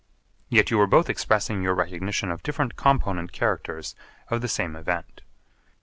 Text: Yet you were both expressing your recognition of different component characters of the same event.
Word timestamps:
Yet 0.49 0.71
you 0.71 0.79
were 0.79 0.87
both 0.87 1.11
expressing 1.11 1.61
your 1.61 1.75
recognition 1.75 2.31
of 2.31 2.41
different 2.41 2.75
component 2.75 3.31
characters 3.33 3.93
of 4.29 4.41
the 4.41 4.47
same 4.47 4.75
event. 4.75 5.21